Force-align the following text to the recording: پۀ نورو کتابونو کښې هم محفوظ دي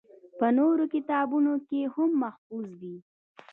پۀ 0.39 0.47
نورو 0.57 0.85
کتابونو 0.93 1.51
کښې 1.67 1.81
هم 1.93 2.09
محفوظ 2.23 2.67
دي 2.81 2.95